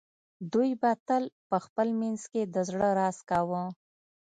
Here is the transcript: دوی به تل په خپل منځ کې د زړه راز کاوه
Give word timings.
دوی 0.51 0.71
به 0.81 0.91
تل 1.07 1.23
په 1.49 1.57
خپل 1.65 1.87
منځ 1.99 2.21
کې 2.31 2.41
د 2.53 2.55
زړه 2.69 2.89
راز 2.99 3.17
کاوه 3.29 3.63